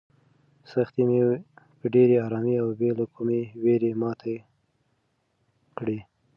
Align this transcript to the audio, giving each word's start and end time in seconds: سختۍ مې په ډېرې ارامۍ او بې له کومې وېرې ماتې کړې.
سختۍ 0.71 1.03
مې 1.09 1.19
په 1.79 1.85
ډېرې 1.93 2.15
ارامۍ 2.25 2.55
او 2.61 2.67
بې 2.79 2.89
له 2.99 3.05
کومې 3.15 3.41
وېرې 3.63 3.91
ماتې 4.01 4.35
کړې. 5.77 5.99